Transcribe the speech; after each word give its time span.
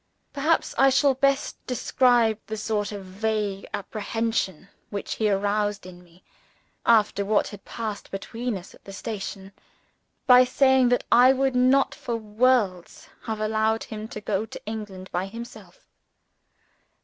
Perhaps 0.33 0.73
I 0.79 0.89
shall 0.89 1.13
best 1.13 1.63
describe 1.67 2.39
the 2.47 2.57
sort 2.57 2.91
of 2.91 3.05
vague 3.05 3.67
apprehension 3.71 4.67
which 4.89 5.13
he 5.13 5.29
aroused 5.29 5.85
in 5.85 6.03
me 6.03 6.23
after 6.87 7.23
what 7.23 7.49
had 7.49 7.63
passed 7.65 8.09
between 8.09 8.57
us 8.57 8.73
at 8.73 8.83
the 8.83 8.93
station 8.93 9.51
by 10.25 10.43
saying 10.43 10.89
that 10.89 11.03
I 11.11 11.33
would 11.33 11.55
not 11.55 11.93
for 11.93 12.15
worlds 12.15 13.09
have 13.25 13.39
allowed 13.39 13.83
him 13.83 14.07
to 14.07 14.19
go 14.21 14.43
to 14.47 14.59
England 14.65 15.07
by 15.11 15.27
himself. 15.27 15.85